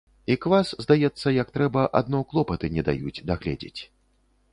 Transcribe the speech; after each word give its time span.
І 0.35 0.35
квас, 0.43 0.69
здаецца, 0.85 1.33
як 1.35 1.51
трэба, 1.57 1.83
адно 1.99 2.21
клопаты 2.31 2.71
не 2.79 2.85
даюць 2.89 3.23
дагледзець. 3.33 3.81